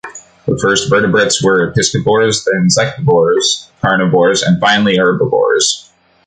The 0.47 0.57
first 0.57 0.89
vertebrates 0.89 1.43
were 1.43 1.71
piscivores, 1.73 2.43
then 2.43 2.67
insectivores, 2.69 3.67
carnivores 3.83 4.41
and 4.41 4.59
finally 4.59 4.97
herbivores. 4.97 5.91